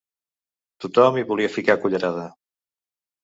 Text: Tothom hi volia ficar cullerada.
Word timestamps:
Tothom 0.85 1.19
hi 1.19 1.25
volia 1.31 1.51
ficar 1.57 1.77
cullerada. 1.83 2.23